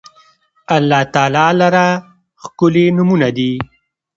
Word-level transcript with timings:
الله 0.75 1.01
تعالی 1.13 1.47
لره 1.61 1.85
ښکلي 2.43 2.85
نومونه 2.95 3.29
دي 3.37 3.51